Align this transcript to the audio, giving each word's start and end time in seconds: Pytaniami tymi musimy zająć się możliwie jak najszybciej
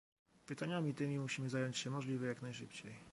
Pytaniami 0.45 0.93
tymi 0.93 1.19
musimy 1.19 1.49
zająć 1.49 1.77
się 1.77 1.89
możliwie 1.89 2.27
jak 2.27 2.41
najszybciej 2.41 2.93